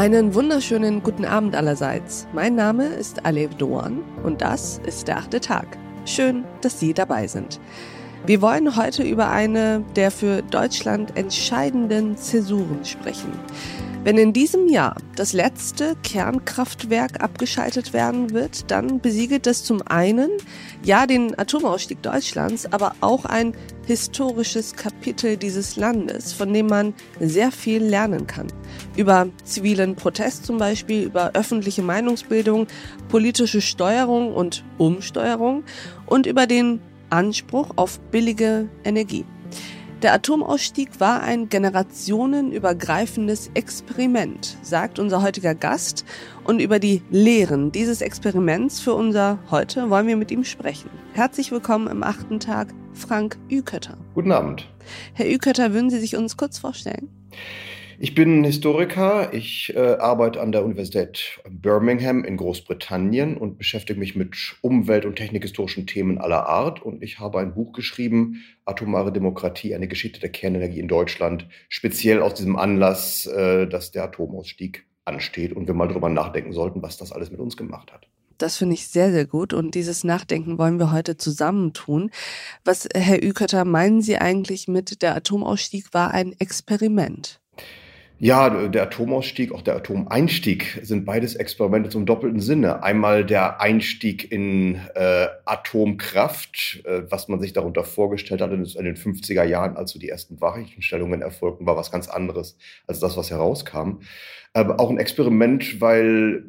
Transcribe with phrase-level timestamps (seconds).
[0.00, 2.26] Einen wunderschönen guten Abend allerseits.
[2.32, 5.76] Mein Name ist Alev Doan und das ist der achte Tag.
[6.06, 7.60] Schön, dass Sie dabei sind.
[8.24, 13.30] Wir wollen heute über eine der für Deutschland entscheidenden Zäsuren sprechen.
[14.02, 20.30] Wenn in diesem Jahr das letzte Kernkraftwerk abgeschaltet werden wird, dann besiegelt das zum einen
[20.82, 23.52] ja den Atomausstieg Deutschlands, aber auch ein
[23.86, 28.46] historisches Kapitel dieses Landes, von dem man sehr viel lernen kann.
[28.96, 32.68] Über zivilen Protest zum Beispiel, über öffentliche Meinungsbildung,
[33.10, 35.62] politische Steuerung und Umsteuerung
[36.06, 39.26] und über den Anspruch auf billige Energie.
[40.02, 46.06] Der Atomausstieg war ein generationenübergreifendes Experiment, sagt unser heutiger Gast.
[46.44, 50.88] Und über die Lehren dieses Experiments für unser heute wollen wir mit ihm sprechen.
[51.12, 53.98] Herzlich willkommen im achten Tag, Frank Ükötter.
[54.14, 54.66] Guten Abend.
[55.12, 57.10] Herr Ükötter, würden Sie sich uns kurz vorstellen?
[58.02, 59.34] Ich bin Historiker.
[59.34, 65.16] Ich äh, arbeite an der Universität Birmingham in Großbritannien und beschäftige mich mit Umwelt- und
[65.16, 66.80] technikhistorischen Themen aller Art.
[66.80, 72.22] Und ich habe ein Buch geschrieben, Atomare Demokratie, eine Geschichte der Kernenergie in Deutschland, speziell
[72.22, 76.96] aus diesem Anlass, äh, dass der Atomausstieg ansteht und wir mal darüber nachdenken sollten, was
[76.96, 78.06] das alles mit uns gemacht hat.
[78.38, 79.52] Das finde ich sehr, sehr gut.
[79.52, 82.10] Und dieses Nachdenken wollen wir heute zusammentun.
[82.64, 87.40] Was, Herr Ükötter, meinen Sie eigentlich mit der Atomausstieg war ein Experiment?
[88.22, 92.82] Ja, der Atomausstieg, auch der Atomeinstieg sind beides Experimente zum doppelten Sinne.
[92.82, 98.96] Einmal der Einstieg in äh, Atomkraft, äh, was man sich darunter vorgestellt hat in den
[98.96, 103.30] 50er Jahren, als so die ersten Wahrheitenstellungen erfolgten, war was ganz anderes als das, was
[103.30, 104.00] herauskam.
[104.52, 106.44] Aber auch ein Experiment, weil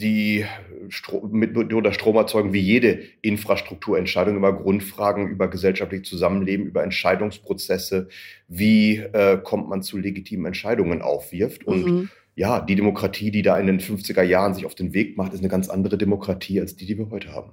[0.00, 0.46] die
[0.88, 8.08] Stro mit oder Strom erzeugen wie jede Infrastrukturentscheidung über Grundfragen, über gesellschaftliches Zusammenleben, über Entscheidungsprozesse,
[8.48, 11.66] wie äh, kommt man zu legitimen Entscheidungen aufwirft.
[11.66, 12.10] Und mhm.
[12.34, 15.40] ja, die Demokratie, die da in den 50er Jahren sich auf den Weg macht, ist
[15.40, 17.52] eine ganz andere Demokratie als die, die wir heute haben.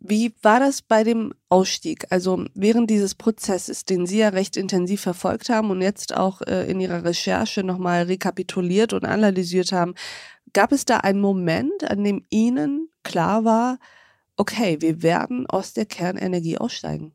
[0.00, 2.06] Wie war das bei dem Ausstieg?
[2.10, 6.70] Also während dieses Prozesses, den Sie ja recht intensiv verfolgt haben und jetzt auch äh,
[6.70, 9.94] in Ihrer Recherche nochmal rekapituliert und analysiert haben,
[10.52, 13.78] Gab es da einen Moment, an dem Ihnen klar war,
[14.36, 17.12] okay, wir werden aus der Kernenergie aussteigen?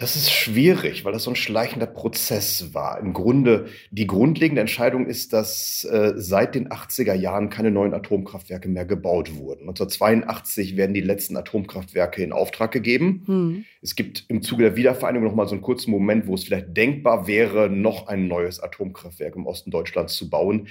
[0.00, 2.98] Das ist schwierig, weil das so ein schleichender Prozess war.
[3.00, 8.66] Im Grunde, die grundlegende Entscheidung ist, dass äh, seit den 80er Jahren keine neuen Atomkraftwerke
[8.70, 9.68] mehr gebaut wurden.
[9.68, 13.24] 1982 werden die letzten Atomkraftwerke in Auftrag gegeben.
[13.26, 13.64] Hm.
[13.82, 16.74] Es gibt im Zuge der Wiedervereinigung noch mal so einen kurzen Moment, wo es vielleicht
[16.74, 20.68] denkbar wäre, noch ein neues Atomkraftwerk im Osten Deutschlands zu bauen.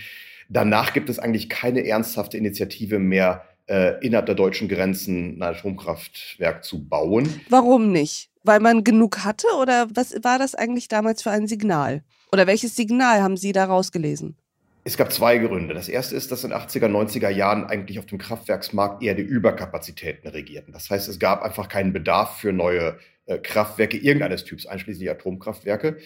[0.50, 6.64] Danach gibt es eigentlich keine ernsthafte Initiative mehr, äh, innerhalb der deutschen Grenzen ein Atomkraftwerk
[6.64, 7.42] zu bauen.
[7.50, 8.30] Warum nicht?
[8.44, 12.04] Weil man genug hatte oder was war das eigentlich damals für ein Signal?
[12.32, 14.36] Oder welches Signal haben Sie da rausgelesen?
[14.86, 15.74] Es gab zwei Gründe.
[15.74, 19.24] Das erste ist, dass in den 80er, 90er Jahren eigentlich auf dem Kraftwerksmarkt eher die
[19.24, 20.72] Überkapazitäten regierten.
[20.72, 25.98] Das heißt, es gab einfach keinen Bedarf für neue äh, Kraftwerke irgendeines Typs, einschließlich Atomkraftwerke.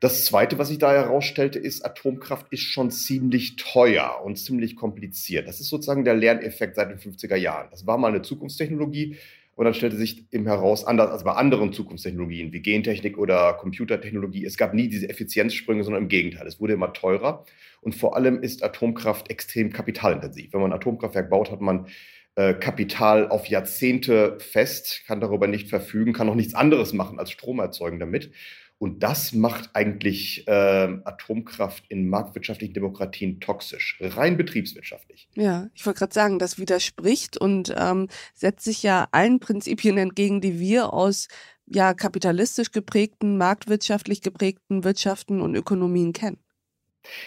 [0.00, 5.48] Das Zweite, was sich da herausstellte, ist, Atomkraft ist schon ziemlich teuer und ziemlich kompliziert.
[5.48, 7.68] Das ist sozusagen der Lerneffekt seit den 50er Jahren.
[7.70, 9.16] Das war mal eine Zukunftstechnologie
[9.58, 14.44] und dann stellte sich eben heraus, anders als bei anderen Zukunftstechnologien wie Gentechnik oder Computertechnologie,
[14.44, 17.44] es gab nie diese Effizienzsprünge, sondern im Gegenteil, es wurde immer teurer.
[17.80, 20.52] Und vor allem ist Atomkraft extrem kapitalintensiv.
[20.52, 21.88] Wenn man ein Atomkraftwerk baut, hat man
[22.54, 27.58] Kapital auf Jahrzehnte fest, kann darüber nicht verfügen, kann auch nichts anderes machen als Strom
[27.58, 28.30] erzeugen damit.
[28.78, 35.28] Und das macht eigentlich äh, Atomkraft in marktwirtschaftlichen Demokratien toxisch, rein betriebswirtschaftlich.
[35.34, 40.40] Ja, ich wollte gerade sagen, das widerspricht und ähm, setzt sich ja allen Prinzipien entgegen,
[40.40, 41.26] die wir aus
[41.66, 46.38] ja kapitalistisch geprägten, marktwirtschaftlich geprägten Wirtschaften und Ökonomien kennen.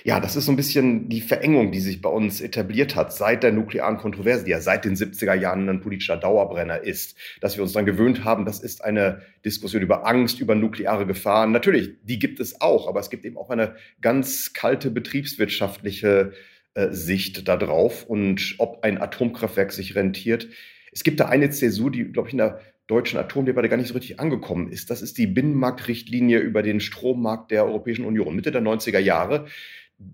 [0.03, 3.43] Ja, das ist so ein bisschen die Verengung, die sich bei uns etabliert hat seit
[3.43, 7.63] der nuklearen Kontroverse, die ja seit den 70er Jahren ein politischer Dauerbrenner ist, dass wir
[7.63, 11.51] uns dann gewöhnt haben, das ist eine Diskussion über Angst, über nukleare Gefahren.
[11.51, 16.33] Natürlich, die gibt es auch, aber es gibt eben auch eine ganz kalte betriebswirtschaftliche
[16.73, 20.47] äh, Sicht darauf und ob ein Atomkraftwerk sich rentiert.
[20.91, 23.93] Es gibt da eine Zäsur, die, glaube ich, in der deutschen Atomdebatte gar nicht so
[23.93, 24.89] richtig angekommen ist.
[24.89, 29.45] Das ist die Binnenmarktrichtlinie über den Strommarkt der Europäischen Union Mitte der 90er Jahre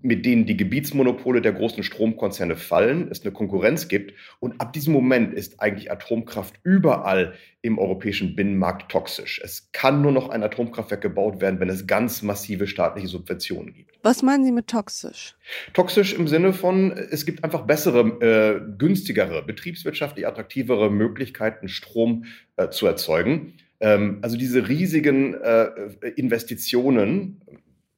[0.02, 4.14] mit denen die Gebietsmonopole der großen Stromkonzerne fallen, es eine Konkurrenz gibt.
[4.40, 9.40] Und ab diesem Moment ist eigentlich Atomkraft überall im europäischen Binnenmarkt toxisch.
[9.42, 13.98] Es kann nur noch ein Atomkraftwerk gebaut werden, wenn es ganz massive staatliche Subventionen gibt.
[14.02, 15.36] Was meinen Sie mit toxisch?
[15.72, 22.24] Toxisch im Sinne von, es gibt einfach bessere, äh, günstigere, betriebswirtschaftlich attraktivere Möglichkeiten, Strom
[22.56, 23.54] äh, zu erzeugen.
[23.80, 25.70] Ähm, also diese riesigen äh,
[26.16, 27.40] Investitionen,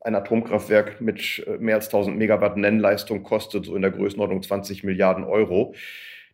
[0.01, 4.85] ein Atomkraftwerk mit äh, mehr als 1000 Megawatt Nennleistung kostet, so in der Größenordnung 20
[4.85, 5.75] Milliarden Euro.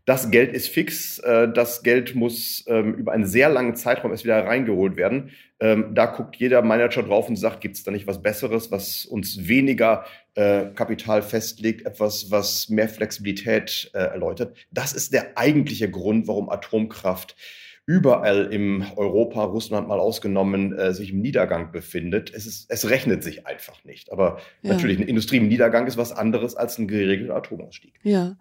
[0.04, 1.18] Das Geld ist fix.
[1.18, 5.32] Äh, das Geld muss ähm, über einen sehr langen Zeitraum erst wieder reingeholt werden.
[5.58, 9.04] Ähm, da guckt jeder Manager drauf und sagt, gibt es da nicht was Besseres, was
[9.04, 10.04] uns weniger
[10.34, 14.56] äh, Kapital festlegt, etwas, was mehr Flexibilität erläutert.
[14.70, 17.34] Das ist der eigentliche Grund, warum Atomkraft
[17.86, 22.32] überall im Europa, Russland mal ausgenommen, äh, sich im Niedergang befindet.
[22.34, 24.10] Es, ist, es rechnet sich einfach nicht.
[24.10, 24.72] Aber ja.
[24.72, 27.94] natürlich, eine Industrie im Niedergang ist was anderes als ein geregelter Atomausstieg.
[28.02, 28.36] Ja.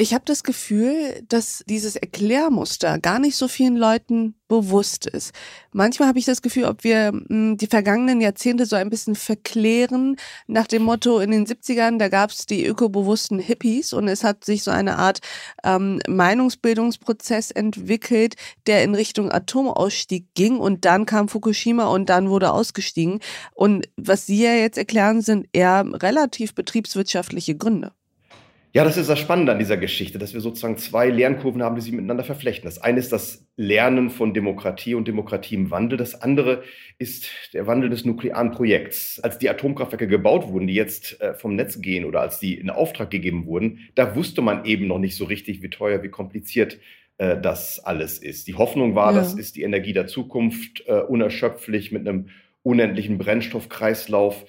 [0.00, 5.34] Ich habe das Gefühl, dass dieses Erklärmuster gar nicht so vielen Leuten bewusst ist.
[5.72, 9.16] Manchmal habe ich das Gefühl, ob wir mh, hm, die vergangenen Jahrzehnte so ein bisschen
[9.16, 10.14] verklären,
[10.46, 14.44] nach dem Motto, in den 70ern, da gab es die ökobewussten Hippies und es hat
[14.44, 15.18] sich so eine Art
[15.64, 18.36] ähm, Meinungsbildungsprozess entwickelt,
[18.68, 23.18] der in Richtung Atomausstieg ging und dann kam Fukushima und dann wurde ausgestiegen.
[23.52, 27.97] Und was Sie ja jetzt erklären, sind eher relativ betriebswirtschaftliche Gründe.
[28.74, 31.80] Ja, das ist das Spannende an dieser Geschichte, dass wir sozusagen zwei Lernkurven haben, die
[31.80, 32.66] sich miteinander verflechten.
[32.66, 35.96] Das eine ist das Lernen von Demokratie und Demokratie im Wandel.
[35.96, 36.62] Das andere
[36.98, 39.20] ist der Wandel des nuklearen Projekts.
[39.20, 42.68] Als die Atomkraftwerke gebaut wurden, die jetzt äh, vom Netz gehen oder als die in
[42.68, 46.78] Auftrag gegeben wurden, da wusste man eben noch nicht so richtig, wie teuer, wie kompliziert
[47.16, 48.48] äh, das alles ist.
[48.48, 49.18] Die Hoffnung war, ja.
[49.18, 52.28] das ist die Energie der Zukunft, äh, unerschöpflich mit einem
[52.62, 54.44] unendlichen Brennstoffkreislauf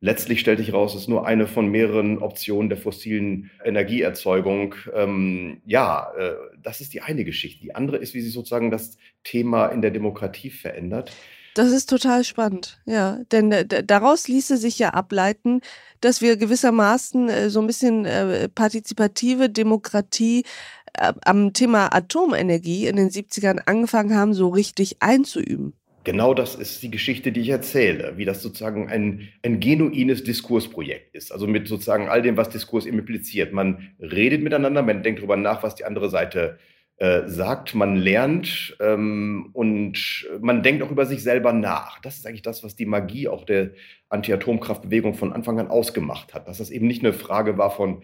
[0.00, 4.76] Letztlich stellt sich heraus, es ist nur eine von mehreren Optionen der fossilen Energieerzeugung.
[4.94, 7.62] Ähm, ja, äh, das ist die eine Geschichte.
[7.62, 11.12] Die andere ist, wie sich sozusagen das Thema in der Demokratie verändert.
[11.54, 13.18] Das ist total spannend, ja.
[13.32, 15.62] Denn äh, daraus ließe sich ja ableiten,
[16.00, 20.44] dass wir gewissermaßen äh, so ein bisschen äh, partizipative Demokratie
[20.92, 25.72] äh, am Thema Atomenergie in den 70ern angefangen haben, so richtig einzuüben.
[26.08, 31.14] Genau das ist die Geschichte, die ich erzähle, wie das sozusagen ein, ein genuines Diskursprojekt
[31.14, 31.30] ist.
[31.30, 33.52] Also mit sozusagen all dem, was Diskurs impliziert.
[33.52, 36.58] Man redet miteinander, man denkt darüber nach, was die andere Seite
[36.96, 42.00] äh, sagt, man lernt ähm, und man denkt auch über sich selber nach.
[42.00, 43.72] Das ist eigentlich das, was die Magie auch der
[44.08, 46.48] Anti-Atomkraftbewegung von Anfang an ausgemacht hat.
[46.48, 48.02] Dass das eben nicht eine Frage war von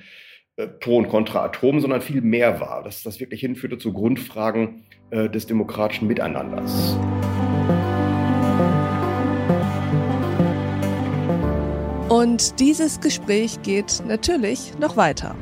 [0.56, 2.83] äh, Pro und Contra Atom, sondern viel mehr war.
[2.83, 6.99] Dass das wirklich hinführte zu Grundfragen äh, des demokratischen Miteinanders.
[12.14, 15.34] Und dieses Gespräch geht natürlich noch weiter.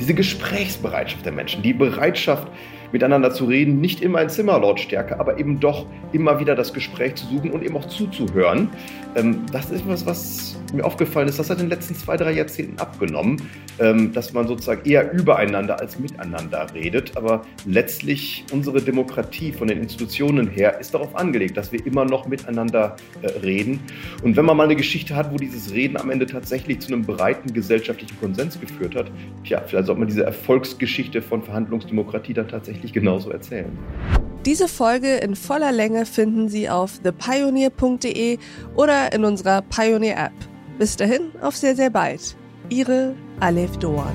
[0.00, 2.48] Diese Gesprächsbereitschaft der Menschen, die Bereitschaft,
[2.92, 7.26] miteinander zu reden, nicht immer in Zimmerlautstärke, aber eben doch immer wieder das Gespräch zu
[7.26, 8.70] suchen und eben auch zuzuhören.
[9.14, 12.32] Ähm, das ist etwas, was mir aufgefallen ist, das hat in den letzten zwei, drei
[12.32, 13.42] Jahrzehnten abgenommen,
[13.78, 17.16] ähm, dass man sozusagen eher übereinander als miteinander redet.
[17.16, 22.26] Aber letztlich unsere Demokratie von den Institutionen her ist darauf angelegt, dass wir immer noch
[22.26, 23.80] miteinander äh, reden.
[24.22, 27.02] Und wenn man mal eine Geschichte hat, wo dieses Reden am Ende tatsächlich zu einem
[27.02, 29.10] breiten gesellschaftlichen Konsens geführt hat,
[29.44, 33.76] tja, vielleicht sollte man diese Erfolgsgeschichte von Verhandlungsdemokratie dann tatsächlich genauso erzählen.
[34.46, 38.38] Diese Folge in voller Länge finden Sie auf thepioneer.de
[38.76, 40.32] oder in unserer Pioneer App.
[40.78, 42.36] Bis dahin, auf sehr, sehr bald.
[42.68, 44.14] Ihre Alef Doan.